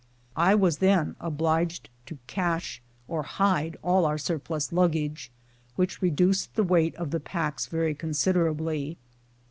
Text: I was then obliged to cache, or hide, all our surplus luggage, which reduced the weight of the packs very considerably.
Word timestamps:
I 0.41 0.55
was 0.55 0.79
then 0.79 1.15
obliged 1.19 1.87
to 2.07 2.17
cache, 2.25 2.81
or 3.07 3.21
hide, 3.21 3.77
all 3.83 4.03
our 4.07 4.17
surplus 4.17 4.73
luggage, 4.73 5.29
which 5.75 6.01
reduced 6.01 6.55
the 6.55 6.63
weight 6.63 6.95
of 6.95 7.11
the 7.11 7.19
packs 7.19 7.67
very 7.67 7.93
considerably. 7.93 8.97